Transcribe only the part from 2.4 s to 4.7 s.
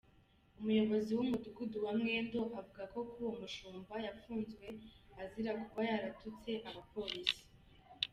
avuga ko uwo mushumba yafunzwe